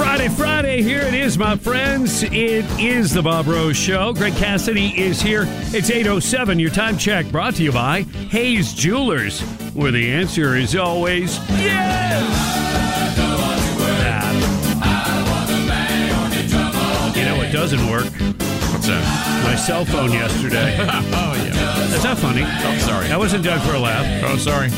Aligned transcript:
Friday, 0.00 0.28
Friday, 0.28 0.82
here 0.82 1.02
it 1.02 1.12
is, 1.12 1.36
my 1.36 1.56
friends. 1.56 2.22
It 2.22 2.64
is 2.80 3.12
the 3.12 3.20
Bob 3.20 3.46
Rose 3.46 3.76
Show. 3.76 4.14
Greg 4.14 4.32
Cassidy 4.32 4.98
is 4.98 5.20
here. 5.20 5.44
It's 5.74 5.90
8.07, 5.90 6.58
your 6.58 6.70
time 6.70 6.96
check 6.96 7.26
brought 7.26 7.56
to 7.56 7.62
you 7.62 7.70
by 7.70 8.04
Hayes 8.30 8.72
Jewelers, 8.72 9.42
where 9.74 9.92
the 9.92 10.10
answer 10.10 10.56
is 10.56 10.74
always 10.74 11.36
yes! 11.50 12.16
You 17.14 17.24
know 17.26 17.36
what 17.36 17.52
doesn't 17.52 17.86
work? 17.90 18.04
What's 18.72 18.86
that? 18.86 19.42
My 19.44 19.54
cell 19.54 19.84
phone 19.84 20.12
yesterday. 20.12 20.76
oh, 20.80 21.44
yeah. 21.44 21.88
That's 21.90 22.04
not 22.04 22.16
funny. 22.16 22.44
Oh, 22.46 22.78
sorry. 22.78 23.08
That 23.08 23.18
wasn't 23.18 23.44
done 23.44 23.60
for 23.68 23.74
a 23.74 23.78
laugh. 23.78 24.24
Oh, 24.24 24.38
sorry. 24.38 24.70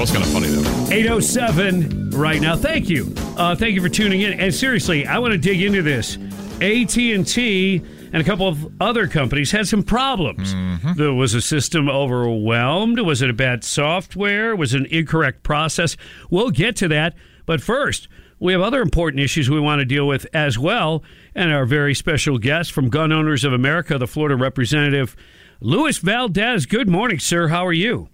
Was 0.00 0.10
kind 0.10 0.24
of 0.24 0.32
funny, 0.32 0.48
though. 0.48 0.94
807 0.94 2.08
right 2.12 2.40
now. 2.40 2.56
Thank 2.56 2.88
you. 2.88 3.14
Uh, 3.36 3.54
thank 3.54 3.74
you 3.74 3.82
for 3.82 3.88
tuning 3.88 4.22
in. 4.22 4.40
And 4.40 4.54
seriously, 4.54 5.06
I 5.06 5.18
want 5.18 5.32
to 5.32 5.38
dig 5.38 5.60
into 5.62 5.82
this. 5.82 6.16
AT&T 6.62 7.82
and 8.12 8.22
a 8.22 8.24
couple 8.24 8.48
of 8.48 8.72
other 8.80 9.06
companies 9.06 9.50
had 9.50 9.68
some 9.68 9.82
problems. 9.82 10.54
There 10.96 11.12
was 11.12 11.34
a 11.34 11.42
system 11.42 11.88
overwhelmed. 11.90 12.98
Was 13.00 13.20
it 13.20 13.28
a 13.28 13.34
bad 13.34 13.62
software? 13.62 14.56
Was 14.56 14.72
it 14.72 14.80
an 14.80 14.86
incorrect 14.86 15.42
process? 15.42 15.96
We'll 16.30 16.50
get 16.50 16.76
to 16.76 16.88
that. 16.88 17.14
But 17.44 17.60
first, 17.60 18.08
we 18.38 18.52
have 18.54 18.62
other 18.62 18.80
important 18.80 19.20
issues 19.22 19.50
we 19.50 19.60
want 19.60 19.80
to 19.80 19.84
deal 19.84 20.06
with 20.06 20.26
as 20.32 20.58
well. 20.58 21.04
And 21.34 21.52
our 21.52 21.66
very 21.66 21.94
special 21.94 22.38
guest 22.38 22.72
from 22.72 22.88
Gun 22.88 23.12
Owners 23.12 23.44
of 23.44 23.52
America, 23.52 23.98
the 23.98 24.06
Florida 24.06 24.36
representative, 24.36 25.14
Luis 25.60 25.98
Valdez. 25.98 26.64
Good 26.64 26.88
morning, 26.88 27.18
sir. 27.18 27.48
How 27.48 27.66
are 27.66 27.72
you? 27.72 28.08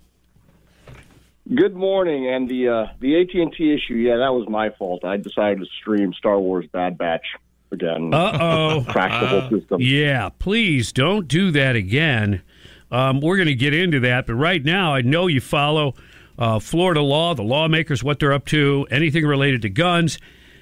Good 1.49 1.75
morning, 1.75 2.29
and 2.29 2.49
the 2.49 2.69
uh, 2.69 2.87
the 3.01 3.21
AT 3.21 3.35
and 3.35 3.53
T 3.53 3.75
issue. 3.75 3.95
Yeah, 3.95 4.19
that 4.19 4.33
was 4.33 4.49
my 4.49 4.71
fault. 4.71 5.05
I 5.05 5.17
decided 5.17 5.59
to 5.59 5.67
stream 5.81 6.13
Star 6.15 6.39
Wars 6.39 6.67
Bad 6.73 6.97
Batch 6.97 7.27
again. 7.73 8.13
Uh 8.15 8.39
oh. 8.41 8.85
Crash 8.89 9.21
the 9.21 9.27
whole 9.27 9.51
system. 9.51 9.81
Yeah, 9.81 10.29
please 10.39 10.93
don't 10.93 11.27
do 11.27 11.51
that 11.51 11.75
again. 11.75 12.43
Um, 12.93 13.21
we're 13.21 13.37
going 13.37 13.49
to 13.49 13.55
get 13.55 13.75
into 13.75 14.01
that, 14.01 14.27
but 14.27 14.35
right 14.35 14.63
now, 14.63 14.95
I 14.95 15.01
know 15.01 15.27
you 15.27 15.41
follow 15.41 15.95
uh, 16.39 16.59
Florida 16.61 17.01
law, 17.01 17.35
the 17.35 17.43
lawmakers, 17.43 18.05
what 18.05 18.19
they're 18.21 18.33
up 18.33 18.45
to, 18.47 18.87
anything 18.91 19.27
related 19.27 19.63
to 19.63 19.71
guns. 19.71 20.19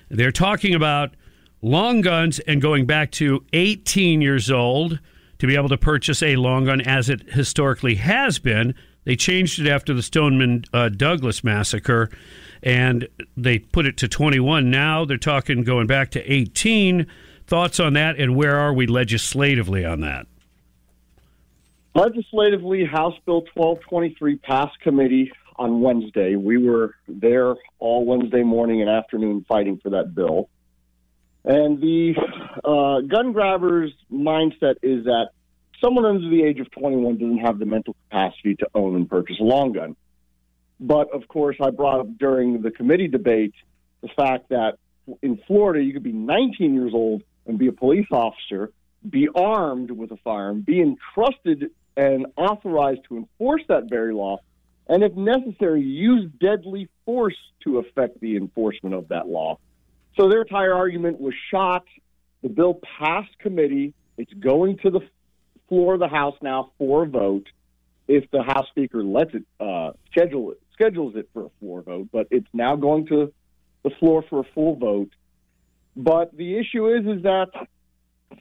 They're 0.09 0.33
talking 0.33 0.75
about 0.75 1.15
long 1.61 2.01
guns 2.01 2.39
and 2.41 2.63
going 2.63 2.87
back 2.87 3.11
to 3.13 3.45
18 3.53 4.23
years 4.23 4.51
old 4.51 5.01
to 5.39 5.47
be 5.47 5.57
able 5.57 5.69
to 5.69 5.77
purchase 5.77 6.23
a 6.23 6.37
long 6.37 6.67
gun 6.67 6.81
as 6.81 7.09
it 7.09 7.31
historically 7.31 7.97
has 7.97 8.39
been. 8.39 8.75
They 9.05 9.17
changed 9.17 9.59
it 9.59 9.69
after 9.69 9.95
the 9.95 10.03
Stoneman 10.03 10.65
uh, 10.73 10.89
Douglas 10.91 11.43
massacre 11.43 12.11
and 12.63 13.09
they 13.37 13.59
put 13.59 13.87
it 13.87 13.97
to 13.99 14.09
21. 14.09 14.71
Now 14.71 15.05
they're 15.05 15.17
talking 15.17 15.65
going 15.65 15.87
back 15.87 16.11
to 16.13 16.33
18. 16.33 17.07
Thoughts 17.47 17.81
on 17.81 17.95
that, 17.95 18.17
and 18.17 18.37
where 18.37 18.57
are 18.57 18.73
we 18.73 18.87
legislatively 18.87 19.85
on 19.85 20.01
that? 20.03 20.27
Legislatively, 21.95 22.85
House 22.85 23.17
Bill 23.27 23.43
1223 23.55 24.37
passed 24.37 24.79
committee 24.81 25.33
on 25.57 25.81
Wednesday. 25.81 26.37
We 26.37 26.59
were 26.59 26.95
there 27.09 27.57
all 27.81 28.05
Wednesday 28.05 28.45
morning 28.45 28.81
and 28.81 28.89
afternoon 28.89 29.45
fighting 29.49 29.81
for 29.83 29.91
that 29.91 30.15
bill. 30.15 30.49
And 31.45 31.81
the 31.81 32.15
uh, 32.65 33.01
gun 33.09 33.33
grabbers' 33.33 33.93
mindset 34.13 34.77
is 34.83 35.05
that 35.07 35.31
someone 35.81 36.05
under 36.05 36.29
the 36.29 36.43
age 36.43 36.61
of 36.61 36.71
21 36.71 37.19
doesn't 37.19 37.39
have 37.39 37.59
the 37.59 37.67
mental 37.67 37.95
capacity 38.09 38.55
to 38.57 38.69
own 38.75 38.97
and 38.97 39.09
purchase 39.09 39.37
a 39.41 39.45
long 39.45 39.73
gun. 39.73 39.97
But 40.79 41.13
of 41.13 41.29
course, 41.29 41.57
I 41.61 41.71
brought 41.71 42.01
up 42.01 42.19
during 42.19 42.63
the 42.63 42.71
committee 42.71 43.09
debate 43.09 43.55
the 44.01 44.09
fact 44.09 44.49
that 44.49 44.79
in 45.23 45.39
Florida, 45.47 45.83
you 45.83 45.93
could 45.93 46.03
be 46.03 46.13
19 46.13 46.75
years 46.75 46.93
old 46.95 47.23
and 47.47 47.59
be 47.59 47.67
a 47.67 47.73
police 47.73 48.07
officer, 48.11 48.73
be 49.09 49.29
armed 49.35 49.91
with 49.91 50.11
a 50.13 50.17
firearm, 50.19 50.61
be 50.61 50.81
entrusted 50.81 51.71
and 51.97 52.27
authorized 52.37 53.01
to 53.09 53.17
enforce 53.17 53.63
that 53.69 53.91
very 53.91 54.15
law, 54.15 54.39
and 54.89 55.03
if 55.03 55.15
necessary, 55.15 55.83
use 55.83 56.31
deadly 56.41 56.89
force 57.05 57.37
to 57.65 57.79
affect 57.79 58.21
the 58.21 58.37
enforcement 58.37 58.95
of 58.95 59.09
that 59.09 59.29
law. 59.29 59.59
So 60.19 60.29
their 60.29 60.43
entire 60.43 60.75
argument 60.75 61.21
was 61.21 61.35
shot. 61.51 61.85
The 62.43 62.49
bill 62.49 62.81
passed 62.99 63.39
committee. 63.39 63.95
It's 64.17 64.33
going 64.33 64.79
to 64.79 64.91
the 64.91 65.01
floor 65.71 65.95
of 65.95 66.01
the 66.01 66.09
House 66.09 66.37
now 66.43 66.73
for 66.77 67.05
a 67.05 67.07
vote. 67.07 67.47
If 68.07 68.31
the 68.31 68.43
House 68.43 68.67
Speaker 68.69 69.03
lets 69.03 69.33
it 69.33 69.45
uh, 69.59 69.93
schedule 70.11 70.51
it 70.51 70.61
schedules 70.75 71.15
it 71.15 71.29
for 71.33 71.47
a 71.47 71.51
floor 71.61 71.83
vote, 71.83 72.09
but 72.13 72.27
it's 72.31 72.49
now 72.53 72.77
going 72.77 73.07
to 73.07 73.33
the 73.83 73.91
floor 73.99 74.25
for 74.29 74.41
a 74.41 74.45
full 74.55 74.77
vote. 74.77 75.11
But 75.97 76.37
the 76.37 76.59
issue 76.59 76.89
is, 76.89 77.07
is 77.07 77.23
that 77.23 77.49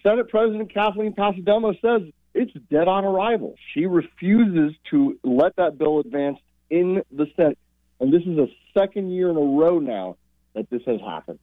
Senate 0.03 0.29
President 0.29 0.73
Kathleen 0.73 1.13
Passidomo 1.13 1.79
says 1.81 2.12
it's 2.34 2.53
dead 2.72 2.88
on 2.88 3.06
arrival. 3.06 3.56
She 3.73 3.85
refuses 3.85 4.75
to 4.91 5.19
let 5.23 5.56
that 5.57 5.78
bill 5.78 6.00
advance 6.00 6.39
in 6.69 7.01
the 7.12 7.28
Senate, 7.35 7.57
and 8.00 8.13
this 8.13 8.23
is 8.23 8.38
a 8.38 8.47
second 8.73 9.12
year 9.12 9.29
in 9.29 9.35
a 9.35 9.39
row 9.39 9.79
now 9.79 10.16
that 10.53 10.69
this 10.69 10.81
has 10.85 11.01
happened. 11.01 11.39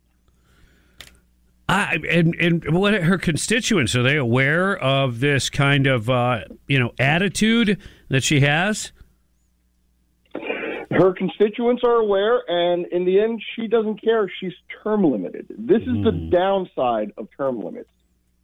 I, 1.77 1.99
and 2.11 2.35
and 2.37 2.75
what 2.75 2.95
her 2.95 3.19
constituents 3.19 3.95
are 3.95 4.03
they 4.03 4.17
aware 4.17 4.77
of 4.79 5.21
this 5.21 5.51
kind 5.51 5.87
of 5.87 6.09
uh, 6.09 6.41
you 6.67 6.79
know 6.79 6.93
attitude 6.99 7.79
that 8.09 8.23
she 8.23 8.41
has? 8.41 8.93
Her 10.91 11.13
constituents 11.13 11.83
are 11.85 11.97
aware, 11.97 12.43
and 12.49 12.87
in 12.87 13.05
the 13.05 13.21
end, 13.21 13.43
she 13.55 13.67
doesn't 13.67 14.03
care. 14.03 14.31
She's 14.41 14.55
term 14.83 15.05
limited. 15.05 15.47
This 15.51 15.83
is 15.83 16.05
the 16.05 16.31
downside 16.33 17.13
of 17.19 17.29
term 17.37 17.63
limits. 17.63 17.91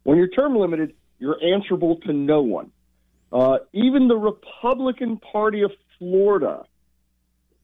When 0.03 0.17
you're 0.17 0.27
term 0.27 0.55
limited, 0.55 0.93
you're 1.17 1.43
answerable 1.43 1.95
to 2.01 2.13
no 2.13 2.41
one. 2.41 2.71
Uh, 3.31 3.59
even 3.71 4.07
the 4.07 4.17
Republican 4.17 5.17
Party 5.17 5.63
of 5.63 5.71
Florida 5.97 6.65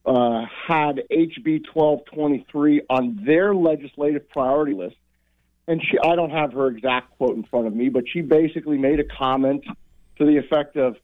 uh, 0.05 0.45
had 0.67 1.01
HB 1.11 1.65
1223 1.73 2.81
on 2.89 3.21
their 3.23 3.53
legislative 3.53 4.27
priority 4.29 4.73
list. 4.73 4.95
And 5.69 5.79
she, 5.83 5.99
I 5.99 6.15
don't 6.15 6.31
have 6.31 6.51
her 6.53 6.65
exact 6.67 7.15
quote 7.17 7.35
in 7.35 7.43
front 7.43 7.67
of 7.67 7.75
me, 7.75 7.89
but 7.89 8.03
she 8.11 8.21
basically 8.21 8.79
made 8.79 8.99
a 8.99 9.03
comment 9.03 9.63
to 10.17 10.25
the 10.25 10.37
effect 10.37 10.75
of, 10.77 10.95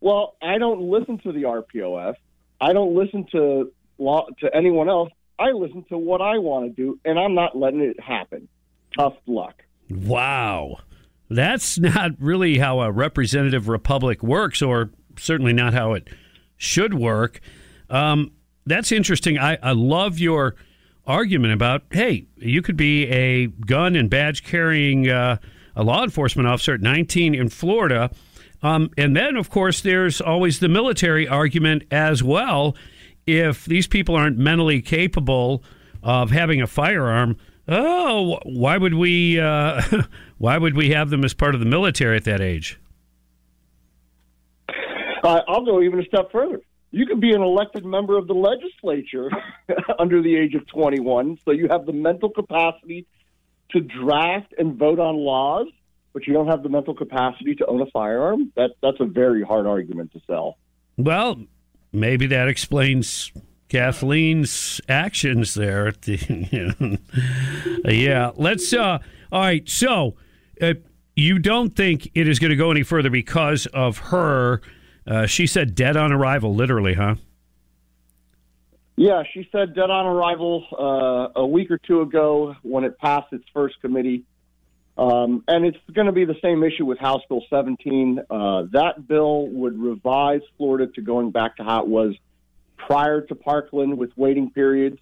well, 0.00 0.36
I 0.42 0.58
don't 0.58 0.82
listen 0.82 1.16
to 1.20 1.32
the 1.32 1.44
RPOF. 1.44 2.16
I 2.60 2.74
don't 2.74 2.94
listen 2.94 3.24
to 3.32 3.72
law, 3.96 4.26
to 4.40 4.54
anyone 4.54 4.90
else. 4.90 5.10
I 5.38 5.52
listen 5.52 5.86
to 5.88 5.96
what 5.96 6.20
I 6.20 6.36
want 6.36 6.66
to 6.66 6.70
do, 6.70 7.00
and 7.02 7.18
I'm 7.18 7.34
not 7.34 7.56
letting 7.56 7.80
it 7.80 7.98
happen. 7.98 8.46
Tough 8.94 9.14
luck. 9.26 9.62
Wow. 9.88 10.80
That's 11.30 11.78
not 11.78 12.10
really 12.18 12.58
how 12.58 12.80
a 12.80 12.92
representative 12.92 13.68
republic 13.68 14.22
works, 14.22 14.60
or 14.60 14.90
certainly 15.18 15.54
not 15.54 15.72
how 15.72 15.94
it 15.94 16.08
should 16.58 16.92
work. 16.92 17.40
Um, 17.88 18.32
that's 18.66 18.92
interesting. 18.92 19.38
I, 19.38 19.56
I 19.62 19.72
love 19.72 20.18
your 20.18 20.56
argument 21.10 21.52
about 21.52 21.82
hey, 21.90 22.26
you 22.36 22.62
could 22.62 22.76
be 22.76 23.06
a 23.08 23.46
gun 23.46 23.96
and 23.96 24.08
badge 24.08 24.44
carrying 24.44 25.08
uh, 25.08 25.36
a 25.76 25.82
law 25.82 26.04
enforcement 26.04 26.48
officer 26.48 26.74
at 26.74 26.80
19 26.80 27.34
in 27.34 27.48
Florida. 27.48 28.10
Um, 28.62 28.90
and 28.96 29.16
then, 29.16 29.36
of 29.36 29.50
course, 29.50 29.80
there's 29.80 30.20
always 30.20 30.60
the 30.60 30.68
military 30.68 31.26
argument 31.26 31.84
as 31.90 32.22
well. 32.22 32.76
If 33.26 33.64
these 33.64 33.86
people 33.86 34.14
aren't 34.14 34.38
mentally 34.38 34.82
capable 34.82 35.62
of 36.02 36.30
having 36.30 36.62
a 36.62 36.66
firearm. 36.66 37.36
Oh, 37.68 38.40
why 38.44 38.78
would 38.78 38.94
we? 38.94 39.38
Uh, 39.38 39.82
why 40.38 40.58
would 40.58 40.74
we 40.74 40.90
have 40.90 41.10
them 41.10 41.24
as 41.24 41.34
part 41.34 41.54
of 41.54 41.60
the 41.60 41.66
military 41.66 42.16
at 42.16 42.24
that 42.24 42.40
age? 42.40 42.80
Uh, 45.22 45.42
I'll 45.46 45.64
go 45.64 45.82
even 45.82 46.00
a 46.00 46.04
step 46.04 46.32
further. 46.32 46.60
You 46.90 47.06
can 47.06 47.20
be 47.20 47.32
an 47.32 47.40
elected 47.40 47.84
member 47.84 48.18
of 48.18 48.26
the 48.26 48.34
legislature 48.34 49.30
under 49.98 50.22
the 50.22 50.36
age 50.36 50.54
of 50.54 50.66
21, 50.66 51.38
so 51.44 51.52
you 51.52 51.68
have 51.68 51.86
the 51.86 51.92
mental 51.92 52.30
capacity 52.30 53.06
to 53.70 53.80
draft 53.80 54.52
and 54.58 54.76
vote 54.76 54.98
on 54.98 55.16
laws, 55.16 55.68
but 56.12 56.26
you 56.26 56.32
don't 56.32 56.48
have 56.48 56.62
the 56.62 56.68
mental 56.68 56.94
capacity 56.94 57.54
to 57.56 57.66
own 57.66 57.80
a 57.80 57.86
firearm. 57.86 58.52
That 58.56 58.70
that's 58.82 58.98
a 58.98 59.04
very 59.04 59.42
hard 59.42 59.66
argument 59.66 60.12
to 60.12 60.20
sell. 60.26 60.58
Well, 60.96 61.44
maybe 61.92 62.26
that 62.26 62.48
explains 62.48 63.30
Kathleen's 63.68 64.80
actions 64.88 65.54
there. 65.54 65.92
The, 65.92 66.98
yeah, 67.84 68.32
let's. 68.34 68.72
Uh, 68.72 68.98
all 69.30 69.40
right, 69.40 69.68
so 69.68 70.16
uh, 70.60 70.74
you 71.14 71.38
don't 71.38 71.74
think 71.76 72.10
it 72.14 72.26
is 72.26 72.40
going 72.40 72.50
to 72.50 72.56
go 72.56 72.72
any 72.72 72.82
further 72.82 73.10
because 73.10 73.66
of 73.66 73.98
her? 73.98 74.60
Uh, 75.06 75.26
she 75.26 75.46
said 75.46 75.74
dead 75.74 75.96
on 75.96 76.12
arrival, 76.12 76.54
literally, 76.54 76.94
huh? 76.94 77.16
Yeah, 78.96 79.22
she 79.32 79.48
said 79.50 79.74
dead 79.74 79.88
on 79.88 80.06
arrival 80.06 80.66
uh, 80.78 81.40
a 81.40 81.46
week 81.46 81.70
or 81.70 81.78
two 81.78 82.02
ago 82.02 82.54
when 82.62 82.84
it 82.84 82.98
passed 82.98 83.32
its 83.32 83.44
first 83.54 83.80
committee. 83.80 84.24
Um, 84.98 85.42
and 85.48 85.64
it's 85.64 85.78
going 85.94 86.06
to 86.06 86.12
be 86.12 86.26
the 86.26 86.36
same 86.42 86.62
issue 86.62 86.84
with 86.84 86.98
House 86.98 87.22
Bill 87.28 87.42
17. 87.48 88.20
Uh, 88.28 88.64
that 88.72 89.08
bill 89.08 89.46
would 89.46 89.78
revise 89.78 90.42
Florida 90.58 90.92
to 90.92 91.00
going 91.00 91.30
back 91.30 91.56
to 91.56 91.64
how 91.64 91.82
it 91.82 91.88
was 91.88 92.14
prior 92.76 93.22
to 93.22 93.34
Parkland 93.34 93.96
with 93.96 94.10
waiting 94.16 94.50
periods. 94.50 94.98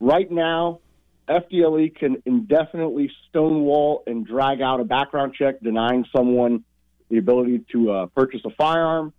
Right 0.00 0.30
now, 0.30 0.80
FDLE 1.28 1.94
can 1.94 2.22
indefinitely 2.24 3.10
stonewall 3.28 4.02
and 4.06 4.26
drag 4.26 4.62
out 4.62 4.80
a 4.80 4.84
background 4.84 5.34
check 5.34 5.60
denying 5.60 6.06
someone 6.14 6.64
the 7.10 7.18
ability 7.18 7.64
to 7.72 7.90
uh, 7.90 8.06
purchase 8.06 8.40
a 8.44 8.50
firearm. 8.50 9.12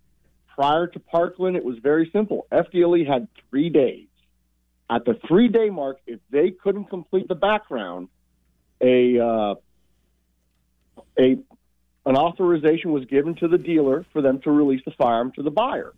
Prior 0.58 0.88
to 0.88 0.98
Parkland, 0.98 1.56
it 1.56 1.64
was 1.64 1.78
very 1.78 2.10
simple. 2.12 2.48
FDLE 2.50 3.06
had 3.06 3.28
three 3.48 3.70
days. 3.70 4.08
At 4.90 5.04
the 5.04 5.14
three 5.28 5.46
day 5.46 5.70
mark, 5.70 5.98
if 6.04 6.18
they 6.30 6.50
couldn't 6.50 6.86
complete 6.86 7.28
the 7.28 7.36
background, 7.36 8.08
a 8.80 9.20
uh, 9.20 9.54
a 11.16 11.38
an 12.06 12.16
authorization 12.16 12.90
was 12.90 13.04
given 13.04 13.36
to 13.36 13.46
the 13.46 13.56
dealer 13.56 14.04
for 14.12 14.20
them 14.20 14.40
to 14.40 14.50
release 14.50 14.80
the 14.84 14.90
firearm 14.98 15.30
to 15.36 15.44
the 15.44 15.50
buyer, 15.52 15.92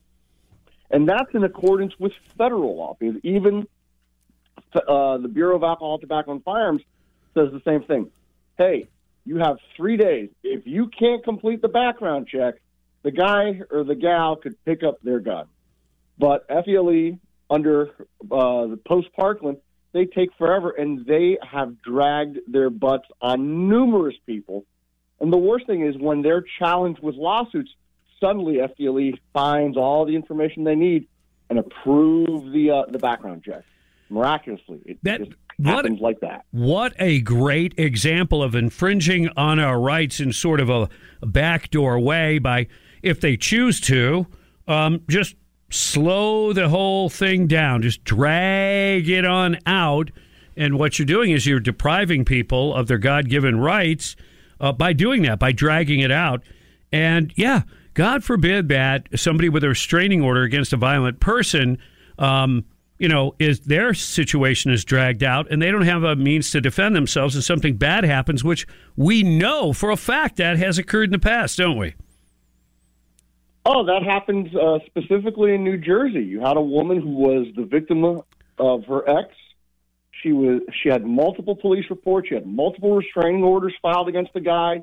and 0.91 1.09
that's 1.09 1.33
in 1.33 1.43
accordance 1.43 1.95
with 1.99 2.13
federal 2.37 2.77
law. 2.77 2.99
Because 3.01 3.19
even 3.25 3.67
uh, 4.75 5.17
the 5.17 5.29
Bureau 5.33 5.57
of 5.57 5.63
Alcohol, 5.63 5.99
Tobacco, 6.01 6.33
and 6.33 6.45
Firearms 6.45 6.83
says 7.33 7.49
the 7.51 7.63
same 7.65 7.85
thing. 7.85 8.11
Hey, 8.59 8.89
you 9.25 9.39
have 9.39 9.57
three 9.75 9.97
days. 9.97 10.29
If 10.43 10.67
you 10.67 10.89
can't 10.89 11.25
complete 11.25 11.63
the 11.63 11.69
background 11.69 12.29
check, 12.29 12.57
the 13.03 13.11
guy 13.11 13.61
or 13.71 13.85
the 13.85 13.95
gal 13.95 14.37
could 14.37 14.63
pick 14.65 14.83
up 14.83 15.01
their 15.03 15.21
gun. 15.21 15.47
But 16.19 16.49
FDLE 16.49 17.19
under 17.49 17.89
uh, 18.31 18.67
the 18.67 18.79
post 18.87 19.09
Parkland, 19.15 19.59
they 19.93 20.07
take 20.07 20.31
forever, 20.39 20.71
and 20.71 21.05
they 21.05 21.39
have 21.43 21.81
dragged 21.83 22.39
their 22.47 22.71
butts 22.71 23.09
on 23.21 23.69
numerous 23.69 24.17
people. 24.27 24.65
And 25.19 25.33
the 25.33 25.39
worst 25.39 25.67
thing 25.67 25.85
is 25.85 25.97
when 25.99 26.23
they're 26.23 26.45
challenged 26.59 27.01
with 27.03 27.17
lawsuits, 27.17 27.71
suddenly 28.21 28.59
FDLE 28.59 29.19
finds 29.33 29.77
all 29.77 30.05
the 30.05 30.15
information 30.15 30.65
they 30.65 30.77
need 30.77 31.09
and 31.49 31.59
approve 31.59 32.53
the 32.53 32.71
uh, 32.71 32.91
the 32.91 32.99
background 32.99 33.43
check. 33.45 33.65
Miraculously, 34.11 34.81
it 34.85 34.99
that, 35.03 35.21
just 35.21 35.33
what, 35.57 35.77
happens 35.77 36.01
like 36.01 36.21
that. 36.21 36.45
What 36.51 36.95
a 36.99 37.21
great 37.21 37.79
example 37.79 38.43
of 38.43 38.55
infringing 38.55 39.29
on 39.37 39.59
our 39.59 39.81
rights 39.81 40.21
in 40.21 40.33
sort 40.33 40.61
of 40.61 40.69
a, 40.69 40.89
a 41.23 41.27
backdoor 41.27 41.99
way 42.01 42.39
by 42.39 42.67
if 43.03 43.21
they 43.21 43.37
choose 43.37 43.81
to, 43.83 44.27
um, 44.67 45.03
just 45.09 45.37
slow 45.71 46.53
the 46.53 46.69
whole 46.69 47.09
thing 47.09 47.47
down, 47.47 47.83
just 47.83 48.05
drag 48.05 49.09
it 49.09 49.25
on 49.25 49.59
out. 49.67 50.11
And 50.57 50.79
what 50.79 50.99
you're 50.99 51.07
doing 51.07 51.31
is 51.31 51.47
you're 51.47 51.61
depriving 51.61 52.25
people 52.25 52.75
of 52.75 52.89
their 52.89 52.99
God 52.99 53.29
given 53.29 53.61
rights 53.61 54.17
uh, 54.61 54.73
by 54.73 54.93
doing 54.93 55.23
that, 55.23 55.39
by 55.39 55.53
dragging 55.53 56.01
it 56.01 56.11
out. 56.11 56.43
And 56.93 57.33
yeah, 57.37 57.63
God 57.95 58.25
forbid 58.25 58.69
that 58.69 59.09
somebody 59.15 59.49
with 59.49 59.65
a 59.65 59.69
restraining 59.69 60.23
order 60.23 60.43
against 60.43 60.73
a 60.73 60.77
violent 60.77 61.21
person, 61.21 61.79
um, 62.19 62.65
you 63.01 63.09
know, 63.09 63.35
is 63.39 63.61
their 63.61 63.95
situation 63.95 64.71
is 64.71 64.85
dragged 64.85 65.25
out 65.25 65.51
and 65.51 65.61
they 65.61 65.71
don't 65.71 65.87
have 65.87 66.05
a 66.05 66.15
means 66.15 66.51
to 66.51 66.61
defend 66.61 66.95
themselves 66.95 67.35
and 67.35 67.43
something 67.43 67.77
bad 67.77 68.05
happens, 68.05 68.45
which 68.45 68.67
we 68.95 69.23
know 69.23 69.73
for 69.73 69.91
a 69.91 69.97
fact 69.97 70.37
that 70.37 70.59
has 70.59 70.77
occurred 70.77 71.05
in 71.05 71.13
the 71.13 71.19
past, 71.19 71.57
don't 71.57 71.79
we? 71.79 71.95
Oh, 73.65 73.87
that 73.87 74.03
happened 74.03 74.55
uh, 74.55 74.81
specifically 74.85 75.55
in 75.55 75.65
New 75.65 75.79
Jersey. 75.79 76.21
You 76.21 76.41
had 76.41 76.59
a 76.59 76.63
woman 76.63 77.01
who 77.01 77.09
was 77.09 77.47
the 77.57 77.65
victim 77.65 78.05
of 78.59 78.85
her 78.85 79.09
ex. 79.09 79.35
She 80.23 80.33
was 80.33 80.61
she 80.83 80.91
had 80.91 81.03
multiple 81.03 81.57
police 81.57 81.87
reports. 81.89 82.29
She 82.29 82.35
had 82.35 82.47
multiple 82.47 82.95
restraining 82.95 83.43
orders 83.43 83.73
filed 83.81 84.09
against 84.09 84.35
the 84.35 84.41
guy. 84.41 84.83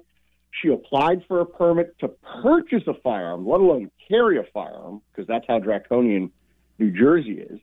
She 0.61 0.69
applied 0.69 1.23
for 1.27 1.41
a 1.41 1.45
permit 1.45 1.99
to 1.99 2.07
purchase 2.41 2.83
a 2.87 2.95
firearm, 2.95 3.47
let 3.47 3.61
alone 3.61 3.91
carry 4.07 4.39
a 4.39 4.43
firearm, 4.51 5.03
because 5.11 5.27
that's 5.27 5.45
how 5.47 5.59
draconian 5.59 6.31
New 6.79 6.89
Jersey 6.89 7.39
is. 7.39 7.59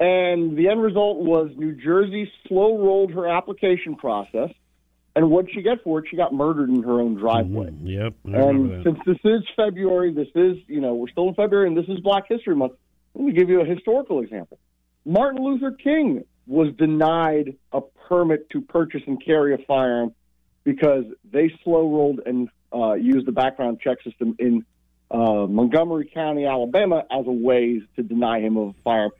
And 0.00 0.56
the 0.56 0.68
end 0.68 0.80
result 0.80 1.18
was 1.18 1.50
New 1.56 1.72
Jersey 1.72 2.30
slow 2.46 2.78
rolled 2.78 3.12
her 3.12 3.26
application 3.26 3.96
process 3.96 4.50
and 5.18 5.30
what 5.30 5.46
she 5.52 5.62
get 5.62 5.82
for 5.82 5.98
it? 5.98 6.04
She 6.08 6.16
got 6.16 6.32
murdered 6.32 6.70
in 6.70 6.84
her 6.84 7.00
own 7.00 7.16
driveway. 7.16 7.70
Mm-hmm. 7.70 7.86
Yep. 7.88 8.14
And 8.24 8.84
since 8.84 8.98
this 9.04 9.18
is 9.24 9.42
February, 9.56 10.14
this 10.14 10.28
is, 10.36 10.58
you 10.68 10.80
know, 10.80 10.94
we're 10.94 11.08
still 11.08 11.28
in 11.28 11.34
February 11.34 11.66
and 11.66 11.76
this 11.76 11.88
is 11.88 11.98
Black 11.98 12.28
History 12.28 12.54
Month. 12.54 12.74
Let 13.14 13.24
me 13.24 13.32
give 13.32 13.48
you 13.48 13.60
a 13.60 13.64
historical 13.64 14.20
example. 14.20 14.60
Martin 15.04 15.42
Luther 15.42 15.72
King 15.72 16.24
was 16.46 16.72
denied 16.78 17.56
a 17.72 17.80
permit 18.08 18.48
to 18.50 18.60
purchase 18.60 19.02
and 19.08 19.22
carry 19.24 19.54
a 19.54 19.58
firearm 19.58 20.14
because 20.62 21.04
they 21.32 21.50
slow 21.64 21.90
rolled 21.90 22.20
and 22.24 22.48
uh, 22.72 22.92
used 22.92 23.26
the 23.26 23.32
background 23.32 23.80
check 23.80 23.98
system 24.04 24.36
in 24.38 24.64
uh, 25.10 25.46
Montgomery 25.46 26.08
County, 26.14 26.46
Alabama, 26.46 27.04
as 27.10 27.26
a 27.26 27.32
way 27.32 27.82
to 27.96 28.02
deny 28.04 28.38
him 28.38 28.56
of 28.56 28.68
a 28.68 28.74
firearm. 28.84 29.10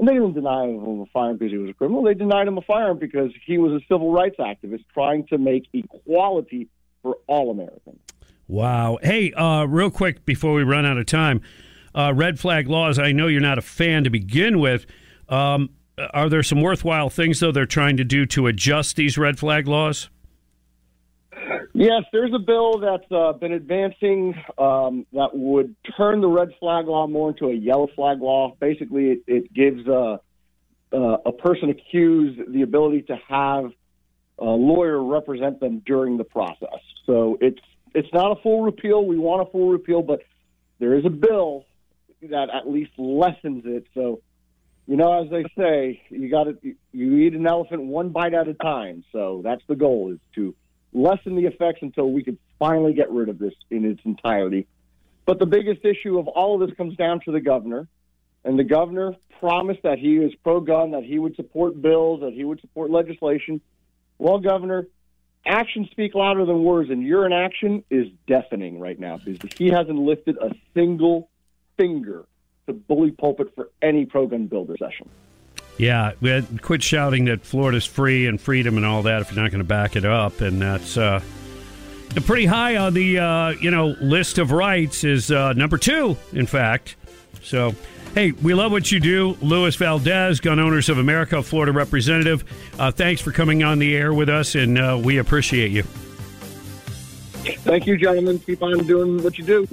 And 0.00 0.08
they 0.08 0.14
didn't 0.14 0.32
deny 0.32 0.64
him 0.64 1.02
a 1.02 1.06
firearm 1.12 1.36
because 1.36 1.52
he 1.52 1.58
was 1.58 1.68
a 1.68 1.74
criminal. 1.74 2.02
They 2.02 2.14
denied 2.14 2.48
him 2.48 2.56
a 2.56 2.62
firearm 2.62 2.98
because 2.98 3.32
he 3.44 3.58
was 3.58 3.72
a 3.72 3.84
civil 3.86 4.10
rights 4.10 4.36
activist 4.40 4.86
trying 4.94 5.26
to 5.26 5.36
make 5.36 5.68
equality 5.74 6.68
for 7.02 7.18
all 7.26 7.50
Americans. 7.50 8.00
Wow. 8.48 8.98
Hey, 9.02 9.30
uh, 9.34 9.66
real 9.66 9.90
quick 9.90 10.24
before 10.24 10.54
we 10.54 10.62
run 10.62 10.86
out 10.86 10.96
of 10.96 11.04
time, 11.04 11.42
uh, 11.94 12.14
red 12.16 12.40
flag 12.40 12.66
laws. 12.66 12.98
I 12.98 13.12
know 13.12 13.26
you're 13.26 13.42
not 13.42 13.58
a 13.58 13.62
fan 13.62 14.04
to 14.04 14.10
begin 14.10 14.58
with. 14.58 14.86
Um, 15.28 15.68
are 16.14 16.30
there 16.30 16.42
some 16.42 16.62
worthwhile 16.62 17.10
things 17.10 17.40
though 17.40 17.52
they're 17.52 17.66
trying 17.66 17.98
to 17.98 18.04
do 18.04 18.24
to 18.24 18.46
adjust 18.46 18.96
these 18.96 19.18
red 19.18 19.38
flag 19.38 19.68
laws? 19.68 20.08
Yes, 21.80 22.02
there's 22.12 22.34
a 22.34 22.38
bill 22.38 22.78
that's 22.78 23.10
uh, 23.10 23.32
been 23.32 23.52
advancing 23.52 24.34
um, 24.58 25.06
that 25.14 25.30
would 25.32 25.74
turn 25.96 26.20
the 26.20 26.28
red 26.28 26.50
flag 26.60 26.86
law 26.86 27.06
more 27.06 27.30
into 27.30 27.46
a 27.46 27.54
yellow 27.54 27.88
flag 27.96 28.20
law. 28.20 28.54
Basically, 28.60 29.12
it, 29.12 29.22
it 29.26 29.54
gives 29.54 29.88
uh, 29.88 30.18
uh, 30.92 31.16
a 31.24 31.32
person 31.32 31.70
accused 31.70 32.52
the 32.52 32.60
ability 32.60 33.00
to 33.04 33.18
have 33.26 33.72
a 34.38 34.44
lawyer 34.44 35.02
represent 35.02 35.58
them 35.58 35.82
during 35.86 36.18
the 36.18 36.24
process. 36.24 36.80
So 37.06 37.38
it's 37.40 37.62
it's 37.94 38.12
not 38.12 38.38
a 38.38 38.42
full 38.42 38.60
repeal. 38.60 39.02
We 39.06 39.16
want 39.16 39.48
a 39.48 39.50
full 39.50 39.70
repeal, 39.70 40.02
but 40.02 40.20
there 40.80 40.98
is 40.98 41.06
a 41.06 41.10
bill 41.10 41.64
that 42.20 42.50
at 42.50 42.70
least 42.70 42.90
lessens 42.98 43.62
it. 43.64 43.86
So, 43.94 44.20
you 44.86 44.98
know, 44.98 45.24
as 45.24 45.30
they 45.30 45.44
say, 45.56 46.02
you 46.10 46.30
got 46.30 46.44
to 46.44 46.58
you 46.92 47.16
eat 47.16 47.32
an 47.32 47.46
elephant 47.46 47.84
one 47.84 48.10
bite 48.10 48.34
at 48.34 48.48
a 48.48 48.54
time. 48.54 49.02
So 49.12 49.40
that's 49.42 49.62
the 49.66 49.76
goal 49.76 50.12
is 50.12 50.18
to 50.34 50.54
lessen 50.92 51.36
the 51.36 51.46
effects 51.46 51.80
until 51.82 52.10
we 52.10 52.22
could 52.22 52.38
finally 52.58 52.92
get 52.92 53.10
rid 53.10 53.28
of 53.28 53.38
this 53.38 53.54
in 53.70 53.84
its 53.84 54.00
entirety. 54.04 54.66
But 55.24 55.38
the 55.38 55.46
biggest 55.46 55.84
issue 55.84 56.18
of 56.18 56.28
all 56.28 56.60
of 56.60 56.68
this 56.68 56.76
comes 56.76 56.96
down 56.96 57.20
to 57.24 57.32
the 57.32 57.40
governor. 57.40 57.86
And 58.44 58.58
the 58.58 58.64
governor 58.64 59.14
promised 59.38 59.82
that 59.82 59.98
he 59.98 60.16
is 60.16 60.34
pro 60.42 60.60
gun, 60.60 60.92
that 60.92 61.04
he 61.04 61.18
would 61.18 61.36
support 61.36 61.80
bills, 61.80 62.20
that 62.20 62.32
he 62.32 62.44
would 62.44 62.60
support 62.60 62.90
legislation. 62.90 63.60
Well, 64.18 64.38
Governor, 64.38 64.86
actions 65.46 65.88
speak 65.90 66.14
louder 66.14 66.44
than 66.44 66.62
words, 66.62 66.90
and 66.90 67.02
your 67.02 67.26
inaction 67.26 67.84
is 67.90 68.08
deafening 68.26 68.80
right 68.80 68.98
now 68.98 69.18
because 69.18 69.50
he 69.56 69.68
hasn't 69.68 69.98
lifted 69.98 70.36
a 70.38 70.54
single 70.74 71.30
finger 71.76 72.24
to 72.66 72.72
bully 72.72 73.10
pulpit 73.10 73.54
for 73.54 73.70
any 73.82 74.06
pro 74.06 74.26
gun 74.26 74.46
bill 74.46 74.66
session. 74.78 75.08
Yeah, 75.80 76.12
we 76.20 76.28
had, 76.28 76.60
quit 76.60 76.82
shouting 76.82 77.24
that 77.24 77.40
Florida's 77.40 77.86
free 77.86 78.26
and 78.26 78.38
freedom 78.38 78.76
and 78.76 78.84
all 78.84 79.02
that 79.04 79.22
if 79.22 79.32
you're 79.32 79.42
not 79.42 79.50
going 79.50 79.62
to 79.62 79.66
back 79.66 79.96
it 79.96 80.04
up, 80.04 80.42
and 80.42 80.60
that's 80.60 80.98
uh, 80.98 81.22
pretty 82.26 82.44
high 82.44 82.76
on 82.76 82.92
the 82.92 83.18
uh, 83.18 83.48
you 83.52 83.70
know 83.70 83.96
list 83.98 84.36
of 84.36 84.52
rights. 84.52 85.04
Is 85.04 85.30
uh, 85.30 85.54
number 85.54 85.78
two, 85.78 86.18
in 86.34 86.44
fact. 86.44 86.96
So, 87.42 87.74
Hey, 88.14 88.32
we 88.32 88.52
love 88.52 88.72
what 88.72 88.92
you 88.92 89.00
do. 89.00 89.38
Luis 89.40 89.74
Valdez, 89.76 90.40
Gun 90.40 90.60
Owners 90.60 90.90
of 90.90 90.98
America, 90.98 91.42
Florida 91.42 91.72
representative. 91.72 92.44
Uh, 92.78 92.90
thanks 92.90 93.22
for 93.22 93.32
coming 93.32 93.62
on 93.62 93.78
the 93.78 93.96
air 93.96 94.12
with 94.12 94.28
us, 94.28 94.56
and 94.56 94.76
uh, 94.76 95.00
we 95.02 95.16
appreciate 95.16 95.70
you. 95.70 95.84
Thank 97.62 97.86
you, 97.86 97.96
gentlemen. 97.96 98.38
Keep 98.40 98.62
on 98.62 98.86
doing 98.86 99.22
what 99.22 99.38
you 99.38 99.44
do. 99.44 99.68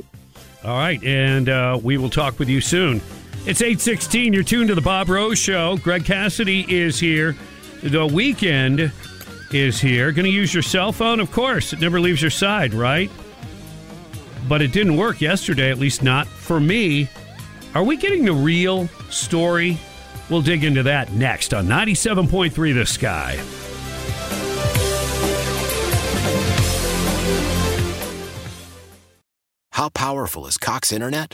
All 0.64 0.78
right, 0.78 1.04
and 1.04 1.50
uh, 1.50 1.78
we 1.84 1.98
will 1.98 2.10
talk 2.10 2.40
with 2.40 2.48
you 2.48 2.62
soon. 2.62 3.02
It's 3.46 3.62
816. 3.62 4.34
You're 4.34 4.44
tuned 4.44 4.68
to 4.70 4.76
the 4.76 4.82
Bob 4.82 5.10
Rose 5.10 5.38
Show. 5.38 5.78
Greg 5.78 6.04
Cassidy 6.04 6.66
is 6.68 7.00
here. 7.00 7.36
The 7.82 8.06
weekend 8.06 8.92
is 9.52 9.80
here. 9.80 10.12
Going 10.12 10.26
to 10.26 10.32
use 10.32 10.54
your 10.54 10.64
cell 10.64 10.92
phone? 10.92 11.20
Of 11.20 11.32
course. 11.32 11.72
It 11.72 11.80
never 11.80 12.00
leaves 12.00 12.22
your 12.22 12.32
side, 12.32 12.74
right? 12.74 13.10
But 14.50 14.62
it 14.62 14.72
didn't 14.72 14.98
work 14.98 15.22
yesterday, 15.22 15.72
at 15.72 15.78
least 15.78 16.04
not 16.04 16.28
for 16.28 16.60
me. 16.60 17.08
Are 17.74 17.84
we 17.84 17.96
getting 17.98 18.26
the 18.26 18.34
real 18.34 18.88
story? 19.10 19.78
We'll 20.30 20.42
dig 20.42 20.64
into 20.64 20.84
that 20.84 21.14
next 21.14 21.54
on 21.54 21.68
97.3 21.68 22.74
The 22.74 22.86
Sky. 22.86 23.40
How 29.72 29.90
powerful 29.90 30.48
is 30.48 30.58
Cox 30.58 30.92
Internet? 30.92 31.34